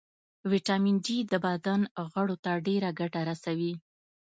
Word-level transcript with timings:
ويټامین 0.49 0.95
ډي 1.05 1.17
د 1.31 1.33
بدن 1.45 1.81
غړو 2.11 2.35
ته 2.43 2.51
ډېره 2.67 2.89
ګټه 2.99 3.21
رسوي 3.29 3.73